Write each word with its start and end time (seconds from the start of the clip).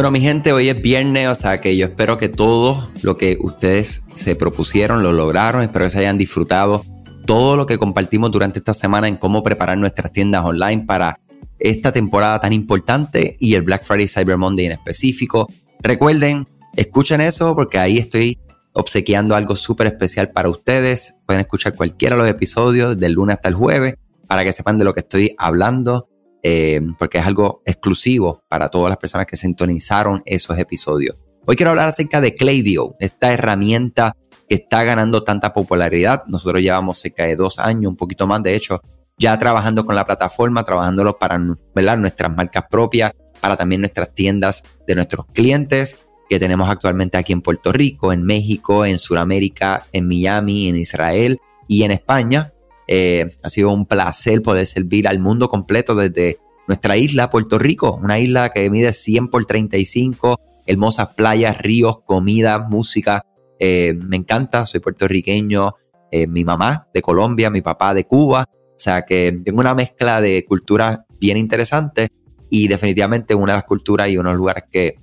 Bueno, 0.00 0.12
mi 0.12 0.22
gente, 0.22 0.54
hoy 0.54 0.70
es 0.70 0.80
viernes, 0.80 1.28
o 1.28 1.34
sea 1.34 1.58
que 1.58 1.76
yo 1.76 1.84
espero 1.84 2.16
que 2.16 2.30
todo 2.30 2.88
lo 3.02 3.18
que 3.18 3.36
ustedes 3.38 4.02
se 4.14 4.34
propusieron 4.34 5.02
lo 5.02 5.12
lograron. 5.12 5.62
Espero 5.62 5.84
que 5.84 5.90
se 5.90 5.98
hayan 5.98 6.16
disfrutado 6.16 6.86
todo 7.26 7.54
lo 7.54 7.66
que 7.66 7.76
compartimos 7.76 8.30
durante 8.30 8.60
esta 8.60 8.72
semana 8.72 9.08
en 9.08 9.18
cómo 9.18 9.42
preparar 9.42 9.76
nuestras 9.76 10.10
tiendas 10.10 10.42
online 10.42 10.86
para 10.86 11.20
esta 11.58 11.92
temporada 11.92 12.40
tan 12.40 12.54
importante 12.54 13.36
y 13.40 13.52
el 13.52 13.60
Black 13.60 13.84
Friday 13.84 14.08
Cyber 14.08 14.38
Monday 14.38 14.64
en 14.64 14.72
específico. 14.72 15.52
Recuerden, 15.80 16.48
escuchen 16.74 17.20
eso 17.20 17.54
porque 17.54 17.76
ahí 17.76 17.98
estoy 17.98 18.38
obsequiando 18.72 19.36
algo 19.36 19.54
súper 19.54 19.88
especial 19.88 20.30
para 20.30 20.48
ustedes. 20.48 21.16
Pueden 21.26 21.42
escuchar 21.42 21.74
cualquiera 21.74 22.16
de 22.16 22.22
los 22.22 22.30
episodios 22.30 22.98
del 22.98 23.12
lunes 23.12 23.36
hasta 23.36 23.50
el 23.50 23.54
jueves 23.54 23.96
para 24.26 24.44
que 24.44 24.52
sepan 24.52 24.78
de 24.78 24.84
lo 24.84 24.94
que 24.94 25.00
estoy 25.00 25.34
hablando 25.36 26.08
eh, 26.42 26.80
porque 26.98 27.18
es 27.18 27.26
algo 27.26 27.62
exclusivo 27.64 28.42
para 28.48 28.68
todas 28.68 28.88
las 28.88 28.98
personas 28.98 29.26
que 29.26 29.36
sintonizaron 29.36 30.22
esos 30.24 30.58
episodios. 30.58 31.16
Hoy 31.46 31.56
quiero 31.56 31.70
hablar 31.70 31.88
acerca 31.88 32.20
de 32.20 32.34
Klaviyo, 32.34 32.96
esta 33.00 33.32
herramienta 33.32 34.16
que 34.48 34.56
está 34.56 34.84
ganando 34.84 35.22
tanta 35.22 35.52
popularidad. 35.52 36.24
Nosotros 36.26 36.62
llevamos 36.62 36.98
cerca 36.98 37.24
de 37.24 37.36
dos 37.36 37.58
años, 37.58 37.90
un 37.90 37.96
poquito 37.96 38.26
más 38.26 38.42
de 38.42 38.54
hecho, 38.54 38.80
ya 39.18 39.38
trabajando 39.38 39.84
con 39.84 39.94
la 39.94 40.06
plataforma, 40.06 40.64
trabajándolo 40.64 41.18
para 41.18 41.38
nuestras 41.38 42.36
marcas 42.36 42.64
propias, 42.70 43.12
para 43.40 43.56
también 43.56 43.80
nuestras 43.80 44.14
tiendas 44.14 44.64
de 44.86 44.94
nuestros 44.94 45.26
clientes 45.26 45.98
que 46.28 46.38
tenemos 46.38 46.70
actualmente 46.70 47.18
aquí 47.18 47.32
en 47.32 47.42
Puerto 47.42 47.72
Rico, 47.72 48.12
en 48.12 48.22
México, 48.22 48.84
en 48.86 48.98
Sudamérica, 48.98 49.84
en 49.92 50.06
Miami, 50.06 50.68
en 50.68 50.76
Israel 50.76 51.40
y 51.66 51.82
en 51.82 51.90
España. 51.90 52.52
Eh, 52.92 53.36
ha 53.44 53.48
sido 53.48 53.72
un 53.72 53.86
placer 53.86 54.42
poder 54.42 54.66
servir 54.66 55.06
al 55.06 55.20
mundo 55.20 55.48
completo 55.48 55.94
desde 55.94 56.38
nuestra 56.66 56.96
isla, 56.96 57.30
Puerto 57.30 57.56
Rico, 57.56 58.00
una 58.02 58.18
isla 58.18 58.48
que 58.48 58.68
mide 58.68 58.92
100 58.92 59.28
por 59.28 59.46
35, 59.46 60.40
hermosas 60.66 61.14
playas, 61.14 61.56
ríos, 61.58 62.00
comida, 62.04 62.66
música. 62.68 63.24
Eh, 63.60 63.94
me 63.94 64.16
encanta, 64.16 64.66
soy 64.66 64.80
puertorriqueño, 64.80 65.76
eh, 66.10 66.26
mi 66.26 66.44
mamá 66.44 66.88
de 66.92 67.00
Colombia, 67.00 67.48
mi 67.48 67.62
papá 67.62 67.94
de 67.94 68.06
Cuba, 68.06 68.48
o 68.50 68.74
sea 68.76 69.02
que 69.02 69.40
tengo 69.44 69.60
una 69.60 69.76
mezcla 69.76 70.20
de 70.20 70.44
culturas 70.44 70.98
bien 71.20 71.36
interesante 71.36 72.08
y 72.48 72.66
definitivamente 72.66 73.36
una 73.36 73.52
de 73.52 73.58
las 73.58 73.64
culturas 73.66 74.08
y 74.08 74.18
unos 74.18 74.34
lugares 74.34 74.64
que 74.68 74.96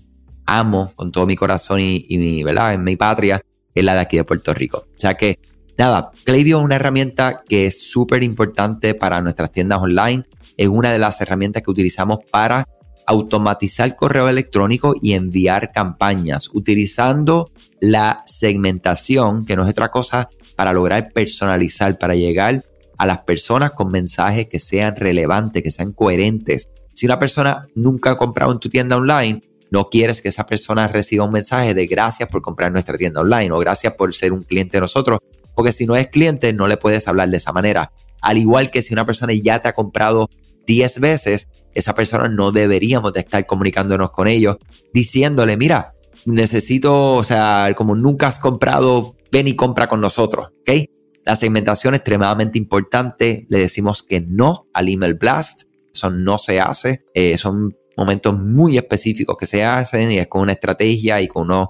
amo 0.45 0.91
con 0.93 1.13
todo 1.13 1.25
mi 1.25 1.37
corazón 1.37 1.79
y, 1.79 2.05
y 2.09 2.17
mi, 2.17 2.43
¿verdad? 2.43 2.73
En 2.73 2.83
mi 2.83 2.97
patria 2.97 3.41
es 3.73 3.83
la 3.85 3.93
de 3.93 4.01
aquí 4.01 4.17
de 4.17 4.25
Puerto 4.25 4.53
Rico. 4.53 4.79
O 4.79 4.99
sea 4.99 5.13
que 5.13 5.39
Nada, 5.77 6.09
Klaviyo 6.23 6.57
es 6.57 6.63
una 6.63 6.77
herramienta 6.77 7.43
que 7.47 7.67
es 7.67 7.87
súper 7.87 8.23
importante 8.23 8.95
para 8.95 9.21
nuestras 9.21 9.51
tiendas 9.51 9.79
online. 9.79 10.23
Es 10.57 10.69
una 10.69 10.91
de 10.91 10.97
las 10.97 11.21
herramientas 11.21 11.61
que 11.61 11.69
utilizamos 11.69 12.17
para 12.31 12.67
automatizar 13.05 13.95
correo 13.95 14.27
electrónico 14.27 14.95
y 14.99 15.13
enviar 15.13 15.71
campañas 15.71 16.49
utilizando 16.51 17.51
la 17.79 18.23
segmentación, 18.25 19.45
que 19.45 19.55
no 19.55 19.63
es 19.63 19.69
otra 19.69 19.91
cosa, 19.91 20.29
para 20.55 20.73
lograr 20.73 21.13
personalizar, 21.13 21.99
para 21.99 22.15
llegar 22.15 22.63
a 22.97 23.05
las 23.05 23.19
personas 23.19 23.71
con 23.71 23.91
mensajes 23.91 24.47
que 24.47 24.57
sean 24.57 24.95
relevantes, 24.95 25.61
que 25.61 25.71
sean 25.71 25.91
coherentes. 25.91 26.67
Si 26.95 27.05
una 27.05 27.19
persona 27.19 27.67
nunca 27.75 28.11
ha 28.11 28.17
comprado 28.17 28.51
en 28.51 28.59
tu 28.59 28.67
tienda 28.67 28.97
online, 28.97 29.43
no 29.69 29.89
quieres 29.89 30.23
que 30.23 30.29
esa 30.29 30.47
persona 30.47 30.87
reciba 30.87 31.25
un 31.25 31.31
mensaje 31.31 31.75
de 31.75 31.85
gracias 31.85 32.27
por 32.29 32.41
comprar 32.41 32.67
en 32.67 32.73
nuestra 32.73 32.97
tienda 32.97 33.21
online 33.21 33.51
o 33.51 33.59
gracias 33.59 33.93
por 33.93 34.13
ser 34.13 34.33
un 34.33 34.41
cliente 34.41 34.77
de 34.77 34.81
nosotros, 34.81 35.19
porque 35.57 35.71
si 35.71 35.87
no 35.87 35.95
es 35.95 36.07
cliente 36.09 36.53
no 36.53 36.67
le 36.67 36.77
puedes 36.77 37.07
hablar 37.07 37.29
de 37.29 37.37
esa 37.37 37.51
manera. 37.51 37.91
Al 38.21 38.37
igual 38.37 38.69
que 38.69 38.83
si 38.83 38.93
una 38.93 39.07
persona 39.07 39.33
ya 39.33 39.59
te 39.59 39.67
ha 39.67 39.73
comprado 39.73 40.29
10 40.67 40.99
veces, 40.99 41.49
esa 41.73 41.95
persona 41.95 42.29
no 42.29 42.51
deberíamos 42.51 43.11
de 43.11 43.21
estar 43.21 43.43
comunicándonos 43.47 44.11
con 44.11 44.27
ellos 44.27 44.57
diciéndole, 44.93 45.57
mira, 45.57 45.95
necesito, 46.25 47.15
o 47.15 47.23
sea, 47.23 47.73
como 47.75 47.95
nunca 47.95 48.27
has 48.27 48.37
comprado, 48.37 49.15
ven 49.31 49.47
y 49.47 49.55
compra 49.55 49.89
con 49.89 49.99
nosotros, 49.99 50.49
¿ok? 50.61 50.89
La 51.25 51.35
segmentación 51.35 51.95
es 51.95 52.01
extremadamente 52.01 52.59
importante. 52.59 53.47
Le 53.49 53.57
decimos 53.57 54.03
que 54.03 54.21
no 54.21 54.67
al 54.75 54.89
email 54.89 55.15
blast. 55.15 55.63
Eso 55.91 56.11
no 56.11 56.37
se 56.37 56.59
hace. 56.59 57.03
Eh, 57.15 57.35
son 57.35 57.75
momentos 57.97 58.37
muy 58.37 58.77
específicos 58.77 59.35
que 59.37 59.47
se 59.47 59.63
hacen 59.63 60.11
y 60.11 60.19
es 60.19 60.27
con 60.27 60.41
una 60.41 60.53
estrategia 60.53 61.19
y 61.19 61.27
con 61.27 61.45
unos 61.45 61.69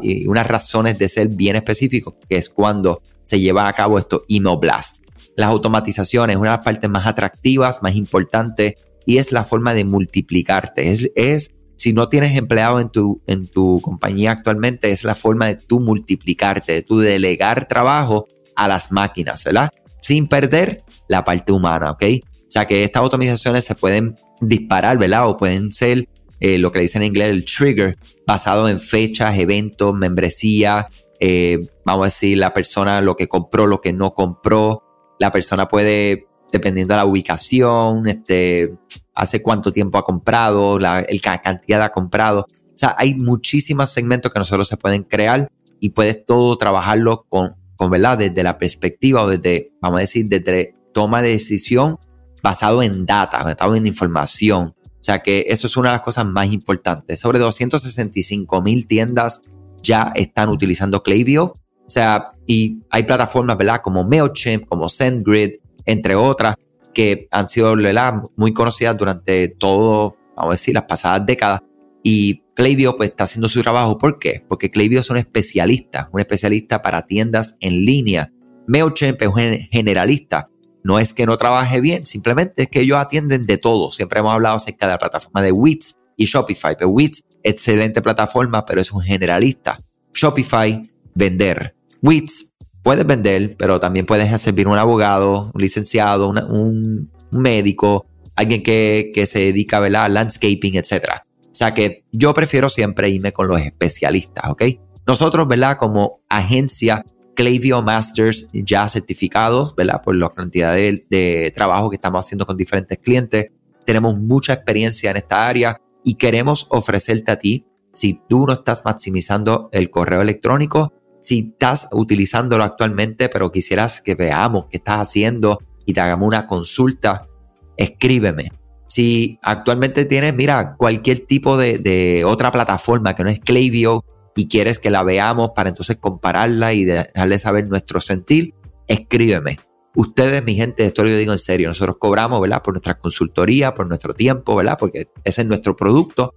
y 0.00 0.26
unas 0.26 0.46
razones 0.46 0.98
de 0.98 1.08
ser 1.08 1.28
bien 1.28 1.56
específicos, 1.56 2.14
que 2.28 2.38
es 2.38 2.48
cuando 2.48 3.02
se 3.22 3.38
lleva 3.38 3.68
a 3.68 3.72
cabo 3.72 3.98
esto 3.98 4.24
email 4.28 4.56
blast. 4.58 5.04
Las 5.36 5.50
automatizaciones, 5.50 6.36
una 6.36 6.52
de 6.52 6.56
las 6.56 6.64
partes 6.64 6.88
más 6.88 7.06
atractivas, 7.06 7.82
más 7.82 7.94
importantes, 7.94 8.74
y 9.04 9.18
es 9.18 9.30
la 9.30 9.44
forma 9.44 9.74
de 9.74 9.84
multiplicarte. 9.84 10.90
Es, 10.90 11.10
es 11.14 11.50
si 11.76 11.92
no 11.92 12.08
tienes 12.08 12.36
empleado 12.36 12.80
en 12.80 12.88
tu, 12.88 13.22
en 13.26 13.46
tu 13.46 13.80
compañía 13.82 14.32
actualmente, 14.32 14.90
es 14.90 15.04
la 15.04 15.14
forma 15.14 15.46
de 15.46 15.56
tú 15.56 15.80
multiplicarte, 15.80 16.72
de 16.72 16.82
tú 16.82 16.98
delegar 16.98 17.68
trabajo 17.68 18.26
a 18.56 18.68
las 18.68 18.90
máquinas, 18.90 19.44
¿verdad? 19.44 19.70
Sin 20.00 20.28
perder 20.28 20.82
la 21.08 21.24
parte 21.24 21.52
humana, 21.52 21.92
¿ok? 21.92 22.04
O 22.24 22.50
sea 22.50 22.66
que 22.66 22.82
estas 22.82 23.02
automatizaciones 23.02 23.64
se 23.64 23.74
pueden 23.74 24.16
disparar, 24.40 24.98
¿verdad? 24.98 25.28
O 25.28 25.36
pueden 25.36 25.72
ser 25.72 26.08
eh, 26.40 26.58
lo 26.58 26.70
que 26.70 26.78
le 26.78 26.82
dicen 26.82 27.02
en 27.02 27.08
inglés 27.08 27.28
el 27.30 27.44
trigger, 27.44 27.98
basado 28.26 28.68
en 28.68 28.78
fechas, 28.78 29.38
eventos, 29.38 29.94
membresía, 29.94 30.88
eh, 31.20 31.58
vamos 31.84 32.04
a 32.04 32.06
decir, 32.06 32.38
la 32.38 32.52
persona 32.52 33.00
lo 33.00 33.16
que 33.16 33.28
compró, 33.28 33.66
lo 33.66 33.80
que 33.80 33.92
no 33.92 34.14
compró. 34.14 34.84
La 35.18 35.32
persona 35.32 35.68
puede, 35.68 36.28
dependiendo 36.52 36.94
de 36.94 36.98
la 36.98 37.06
ubicación, 37.06 38.08
este, 38.08 38.72
hace 39.14 39.42
cuánto 39.42 39.72
tiempo 39.72 39.98
ha 39.98 40.04
comprado, 40.04 40.78
la, 40.78 41.04
cantidad 41.42 41.82
ha 41.82 41.90
comprado. 41.90 42.46
O 42.48 42.78
sea, 42.78 42.94
hay 42.96 43.14
muchísimos 43.16 43.90
segmentos 43.90 44.32
que 44.32 44.38
nosotros 44.38 44.68
se 44.68 44.76
pueden 44.76 45.02
crear 45.02 45.50
y 45.80 45.90
puedes 45.90 46.24
todo 46.24 46.56
trabajarlo 46.56 47.26
con, 47.28 47.56
con 47.76 47.90
¿verdad? 47.90 48.18
Desde 48.18 48.42
la 48.44 48.58
perspectiva 48.58 49.24
o 49.24 49.28
desde, 49.28 49.72
vamos 49.80 49.98
a 49.98 50.00
decir, 50.02 50.26
desde 50.28 50.74
toma 50.92 51.20
de 51.20 51.30
decisión 51.30 51.98
basado 52.42 52.82
en 52.82 53.06
data, 53.06 53.42
basado 53.42 53.74
en 53.74 53.86
información. 53.86 54.74
O 54.84 55.02
sea 55.02 55.20
que 55.20 55.46
eso 55.48 55.66
es 55.66 55.76
una 55.76 55.90
de 55.90 55.94
las 55.94 56.02
cosas 56.02 56.26
más 56.26 56.52
importantes. 56.52 57.20
Sobre 57.20 57.38
265 57.38 58.62
mil 58.62 58.86
tiendas 58.86 59.42
ya 59.82 60.12
están 60.14 60.48
utilizando 60.48 61.02
Klaviyo. 61.02 61.54
O 61.88 61.90
sea, 61.90 62.32
y 62.46 62.80
hay 62.90 63.04
plataformas, 63.04 63.56
¿verdad? 63.56 63.80
Como 63.82 64.04
MailChimp, 64.04 64.66
como 64.66 64.88
SendGrid, 64.88 65.60
entre 65.86 66.14
otras, 66.16 66.56
que 66.92 67.28
han 67.30 67.48
sido 67.48 67.74
¿verdad? 67.76 68.14
muy 68.36 68.52
conocidas 68.52 68.96
durante 68.96 69.48
todo, 69.48 70.16
vamos 70.36 70.50
a 70.50 70.54
decir, 70.54 70.74
las 70.74 70.84
pasadas 70.84 71.24
décadas. 71.24 71.60
Y 72.02 72.42
Klaviyo 72.54 72.96
pues 72.96 73.10
está 73.10 73.24
haciendo 73.24 73.48
su 73.48 73.62
trabajo. 73.62 73.96
¿Por 73.98 74.18
qué? 74.18 74.44
Porque 74.48 74.70
Klaviyo 74.70 75.00
es 75.00 75.10
un 75.10 75.16
especialista, 75.16 76.10
un 76.12 76.20
especialista 76.20 76.82
para 76.82 77.06
tiendas 77.06 77.56
en 77.60 77.84
línea. 77.84 78.32
MailChimp 78.66 79.22
es 79.22 79.28
un 79.28 79.68
generalista 79.70 80.50
no 80.88 80.98
es 80.98 81.12
que 81.12 81.26
no 81.26 81.36
trabaje 81.36 81.82
bien, 81.82 82.06
simplemente 82.06 82.62
es 82.62 82.68
que 82.68 82.80
ellos 82.80 82.96
atienden 82.96 83.44
de 83.44 83.58
todo. 83.58 83.92
Siempre 83.92 84.20
hemos 84.20 84.32
hablado 84.32 84.56
acerca 84.56 84.86
de 84.86 84.92
la 84.92 84.98
plataforma 84.98 85.42
de 85.42 85.52
Wix 85.52 85.96
y 86.16 86.24
Shopify. 86.24 86.76
Pero 86.78 86.88
Wix, 86.88 87.22
excelente 87.42 88.00
plataforma, 88.00 88.64
pero 88.64 88.80
es 88.80 88.90
un 88.90 89.02
generalista. 89.02 89.78
Shopify, 90.14 90.90
vender. 91.14 91.76
Wix, 92.00 92.54
puedes 92.82 93.06
vender, 93.06 93.54
pero 93.58 93.78
también 93.78 94.06
puedes 94.06 94.40
servir 94.40 94.66
un 94.66 94.78
abogado, 94.78 95.50
un 95.52 95.60
licenciado, 95.60 96.30
un, 96.30 97.12
médico, 97.32 98.06
alguien 98.34 98.62
que, 98.62 99.12
se 99.26 99.40
dedica 99.40 99.76
a 99.76 100.08
landscaping, 100.08 100.76
etc. 100.76 101.20
O 101.42 101.54
sea 101.54 101.74
que 101.74 102.06
yo 102.12 102.32
prefiero 102.32 102.70
siempre 102.70 103.10
irme 103.10 103.34
con 103.34 103.46
los 103.46 103.60
especialistas, 103.60 104.48
¿ok? 104.48 104.62
Nosotros, 105.06 105.46
¿verdad? 105.46 105.76
Como 105.76 106.22
agencia 106.30 107.04
Clavio 107.38 107.82
Masters 107.82 108.48
ya 108.52 108.88
certificados, 108.88 109.76
¿verdad? 109.76 110.02
Por 110.02 110.16
la 110.16 110.28
cantidad 110.28 110.74
de, 110.74 111.52
trabajo 111.54 111.88
que 111.88 111.94
estamos 111.94 112.26
haciendo 112.26 112.44
con 112.44 112.56
diferentes 112.56 112.98
clientes. 112.98 113.52
Tenemos 113.86 114.18
mucha 114.18 114.54
experiencia 114.54 115.12
en 115.12 115.18
esta 115.18 115.46
área 115.46 115.80
y 116.02 116.14
queremos 116.14 116.66
ofrecerte 116.68 117.30
a 117.30 117.38
ti, 117.38 117.64
si 117.92 118.20
tú 118.28 118.44
no 118.44 118.54
estás 118.54 118.84
maximizando 118.84 119.68
el 119.70 119.88
correo 119.88 120.20
electrónico, 120.20 120.92
si 121.20 121.52
estás 121.52 121.86
utilizándolo 121.92 122.64
actualmente, 122.64 123.28
pero 123.28 123.52
quisieras 123.52 124.02
que 124.02 124.16
veamos 124.16 124.66
qué 124.68 124.78
estás 124.78 124.98
haciendo 124.98 125.60
y 125.86 125.92
te 125.92 126.00
hagamos 126.00 126.26
una 126.26 126.48
consulta, 126.48 127.28
escríbeme. 127.76 128.50
Si 128.88 129.38
actualmente 129.42 130.06
tienes, 130.06 130.34
mira, 130.34 130.74
cualquier 130.76 131.20
tipo 131.20 131.56
de, 131.56 131.78
de 131.78 132.24
otra 132.24 132.50
plataforma 132.50 133.14
que 133.14 133.22
no 133.22 133.30
es 133.30 133.38
Clavio, 133.38 134.04
y 134.38 134.46
quieres 134.46 134.78
que 134.78 134.88
la 134.88 135.02
veamos 135.02 135.50
para 135.52 135.70
entonces 135.70 135.96
compararla 135.96 136.72
y 136.72 136.84
dejarle 136.84 137.40
saber 137.40 137.66
nuestro 137.66 137.98
sentir, 137.98 138.54
escríbeme. 138.86 139.58
Ustedes, 139.96 140.44
mi 140.44 140.54
gente, 140.54 140.84
esto 140.84 141.02
lo 141.02 141.10
digo 141.10 141.32
en 141.32 141.38
serio, 141.38 141.66
nosotros 141.66 141.96
cobramos, 141.98 142.40
¿verdad? 142.40 142.62
Por 142.62 142.74
nuestra 142.74 142.96
consultoría, 143.00 143.74
por 143.74 143.88
nuestro 143.88 144.14
tiempo, 144.14 144.54
¿verdad? 144.54 144.76
Porque 144.78 145.08
ese 145.24 145.42
es 145.42 145.48
nuestro 145.48 145.74
producto. 145.74 146.34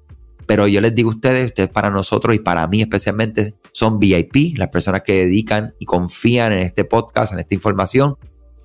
Pero 0.48 0.68
yo 0.68 0.82
les 0.82 0.96
digo 0.96 1.12
a 1.12 1.14
ustedes, 1.14 1.46
ustedes 1.46 1.70
para 1.70 1.92
nosotros 1.92 2.36
y 2.36 2.40
para 2.40 2.66
mí 2.66 2.82
especialmente 2.82 3.54
son 3.72 4.00
VIP, 4.00 4.58
las 4.58 4.70
personas 4.70 5.04
que 5.04 5.26
dedican 5.26 5.76
y 5.78 5.86
confían 5.86 6.54
en 6.54 6.60
este 6.60 6.86
podcast, 6.86 7.34
en 7.34 7.40
esta 7.40 7.54
información. 7.54 8.16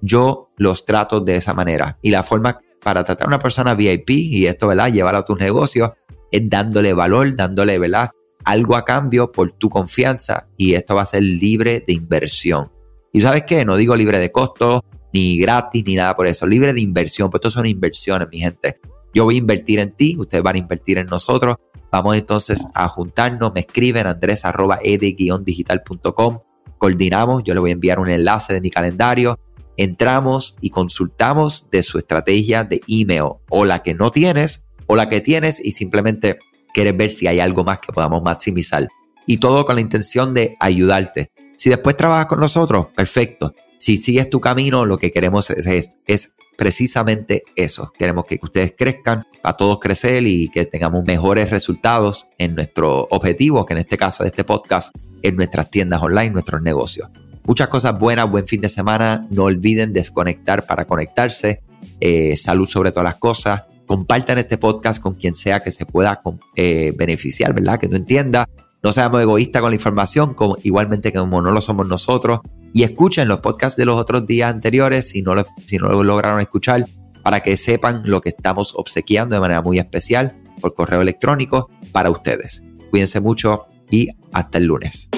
Yo 0.00 0.48
los 0.56 0.86
trato 0.86 1.20
de 1.20 1.36
esa 1.36 1.52
manera. 1.52 1.98
Y 2.00 2.10
la 2.10 2.22
forma 2.22 2.58
para 2.82 3.04
tratar 3.04 3.26
a 3.26 3.28
una 3.28 3.38
persona 3.38 3.74
VIP 3.74 4.08
y 4.08 4.46
esto, 4.46 4.68
¿verdad? 4.68 4.90
Llevar 4.90 5.14
a 5.14 5.26
tus 5.26 5.38
negocios 5.38 5.90
es 6.32 6.48
dándole 6.48 6.94
valor, 6.94 7.36
dándole, 7.36 7.78
¿verdad? 7.78 8.12
Algo 8.46 8.76
a 8.76 8.84
cambio 8.84 9.30
por 9.30 9.52
tu 9.52 9.68
confianza 9.68 10.48
y 10.56 10.72
esto 10.72 10.94
va 10.94 11.02
a 11.02 11.06
ser 11.06 11.22
libre 11.22 11.84
de 11.86 11.92
inversión. 11.92 12.72
Y 13.12 13.20
sabes 13.20 13.42
qué, 13.46 13.64
no 13.64 13.76
digo 13.76 13.94
libre 13.96 14.18
de 14.18 14.32
costo, 14.32 14.82
ni 15.12 15.38
gratis, 15.38 15.84
ni 15.84 15.96
nada 15.96 16.14
por 16.16 16.26
eso, 16.26 16.46
libre 16.46 16.72
de 16.72 16.80
inversión, 16.80 17.28
pues 17.28 17.40
esto 17.40 17.50
son 17.50 17.66
inversiones, 17.66 18.28
mi 18.30 18.38
gente. 18.38 18.80
Yo 19.12 19.24
voy 19.24 19.34
a 19.34 19.38
invertir 19.38 19.78
en 19.78 19.92
ti, 19.92 20.16
ustedes 20.18 20.42
van 20.42 20.56
a 20.56 20.58
invertir 20.58 20.98
en 20.98 21.06
nosotros. 21.06 21.56
Vamos 21.90 22.16
entonces 22.16 22.66
a 22.74 22.88
juntarnos, 22.88 23.52
me 23.54 23.60
escriben 23.60 24.06
andrés 24.06 24.44
arroba 24.44 24.78
ed-digital.com, 24.82 26.38
coordinamos, 26.78 27.42
yo 27.44 27.54
le 27.54 27.60
voy 27.60 27.70
a 27.70 27.72
enviar 27.72 27.98
un 27.98 28.08
enlace 28.08 28.52
de 28.52 28.60
mi 28.60 28.70
calendario, 28.70 29.38
entramos 29.76 30.56
y 30.60 30.70
consultamos 30.70 31.68
de 31.70 31.82
su 31.82 31.98
estrategia 31.98 32.64
de 32.64 32.80
email 32.86 33.36
o 33.48 33.64
la 33.64 33.82
que 33.82 33.94
no 33.94 34.10
tienes 34.10 34.64
o 34.86 34.96
la 34.96 35.08
que 35.08 35.20
tienes 35.20 35.64
y 35.64 35.72
simplemente 35.72 36.38
quieres 36.76 36.94
ver 36.94 37.08
si 37.08 37.26
hay 37.26 37.40
algo 37.40 37.64
más 37.64 37.78
que 37.78 37.90
podamos 37.90 38.22
maximizar. 38.22 38.86
Y 39.24 39.38
todo 39.38 39.64
con 39.64 39.76
la 39.76 39.80
intención 39.80 40.34
de 40.34 40.56
ayudarte. 40.60 41.30
Si 41.56 41.70
después 41.70 41.96
trabajas 41.96 42.26
con 42.26 42.38
nosotros, 42.38 42.88
perfecto. 42.94 43.54
Si 43.78 43.96
sigues 43.96 44.28
tu 44.28 44.42
camino, 44.42 44.84
lo 44.84 44.98
que 44.98 45.10
queremos 45.10 45.48
es, 45.48 45.88
es, 46.06 46.36
precisamente 46.58 47.44
eso. 47.56 47.92
Queremos 47.98 48.26
que 48.26 48.38
ustedes 48.42 48.74
crezcan, 48.76 49.24
a 49.42 49.56
todos 49.56 49.78
crecer 49.78 50.26
y 50.26 50.50
que 50.50 50.66
tengamos 50.66 51.02
mejores 51.04 51.50
resultados 51.50 52.28
en 52.36 52.54
nuestro 52.54 53.08
objetivo, 53.10 53.64
que 53.64 53.72
en 53.72 53.78
este 53.78 53.96
caso 53.96 54.22
de 54.22 54.28
este 54.28 54.44
podcast, 54.44 54.94
en 55.22 55.36
nuestras 55.36 55.70
tiendas 55.70 56.02
online, 56.02 56.30
nuestros 56.30 56.60
negocios. 56.60 57.08
Muchas 57.44 57.68
cosas 57.68 57.98
buenas, 57.98 58.30
buen 58.30 58.46
fin 58.46 58.60
de 58.60 58.68
semana. 58.68 59.26
No 59.30 59.44
olviden 59.44 59.94
desconectar 59.94 60.66
para 60.66 60.84
conectarse. 60.84 61.62
Eh, 62.00 62.36
salud 62.36 62.66
sobre 62.66 62.90
todas 62.90 63.04
las 63.04 63.16
cosas. 63.16 63.62
Compartan 63.86 64.38
este 64.38 64.58
podcast 64.58 65.00
con 65.00 65.14
quien 65.14 65.34
sea 65.34 65.60
que 65.60 65.70
se 65.70 65.86
pueda 65.86 66.20
eh, 66.56 66.92
beneficiar, 66.96 67.54
¿verdad? 67.54 67.78
Que 67.78 67.88
no 67.88 67.96
entienda. 67.96 68.48
No 68.82 68.92
seamos 68.92 69.22
egoístas 69.22 69.62
con 69.62 69.70
la 69.70 69.76
información, 69.76 70.36
igualmente 70.62 71.12
como 71.12 71.40
no 71.40 71.50
lo 71.50 71.60
somos 71.60 71.88
nosotros. 71.88 72.40
Y 72.72 72.82
escuchen 72.82 73.28
los 73.28 73.40
podcasts 73.40 73.76
de 73.76 73.84
los 73.84 73.96
otros 73.96 74.26
días 74.26 74.52
anteriores 74.52 75.08
si 75.08 75.22
no 75.22 75.34
lo, 75.34 75.44
si 75.66 75.78
no 75.78 75.88
lo 75.88 76.04
lograron 76.04 76.40
escuchar 76.40 76.84
para 77.22 77.40
que 77.40 77.56
sepan 77.56 78.02
lo 78.04 78.20
que 78.20 78.28
estamos 78.28 78.74
obsequiando 78.76 79.34
de 79.34 79.40
manera 79.40 79.62
muy 79.62 79.78
especial 79.78 80.36
por 80.60 80.74
correo 80.74 81.00
electrónico 81.00 81.70
para 81.92 82.10
ustedes. 82.10 82.62
Cuídense 82.90 83.20
mucho 83.20 83.66
y 83.90 84.10
hasta 84.32 84.58
el 84.58 84.64
lunes. 84.64 85.08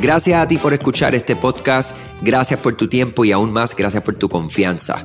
Gracias 0.00 0.40
a 0.40 0.46
ti 0.46 0.58
por 0.58 0.74
escuchar 0.74 1.14
este 1.14 1.36
podcast, 1.36 1.96
gracias 2.20 2.60
por 2.60 2.76
tu 2.76 2.88
tiempo 2.88 3.24
y 3.24 3.32
aún 3.32 3.52
más 3.52 3.74
gracias 3.74 4.02
por 4.02 4.14
tu 4.16 4.28
confianza. 4.28 5.04